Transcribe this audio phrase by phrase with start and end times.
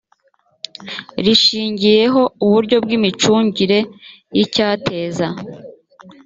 [1.25, 3.79] rishingiyeho uburyo bw imicungire
[4.35, 5.27] y icyateza